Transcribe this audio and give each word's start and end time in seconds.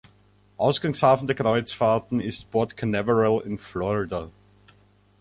Ausgangshafen 0.57 1.27
der 1.27 1.35
Kreuzfahrten 1.35 2.21
ist 2.21 2.49
Port 2.49 2.75
Canaveral 2.75 3.39
in 3.41 3.59
Florida. 3.59 4.31